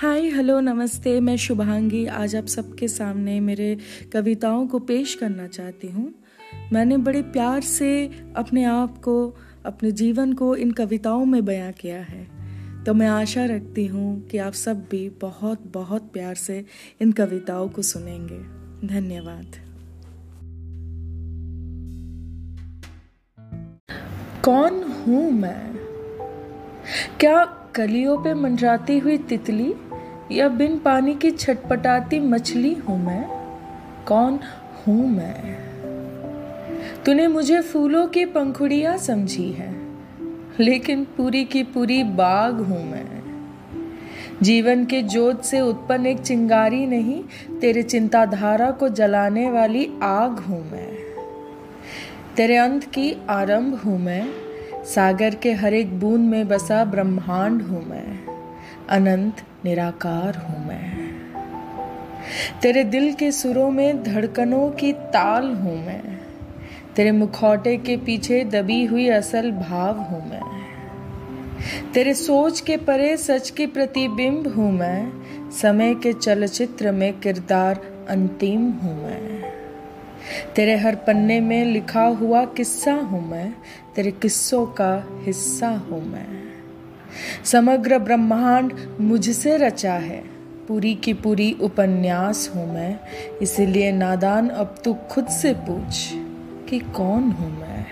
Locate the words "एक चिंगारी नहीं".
46.06-47.22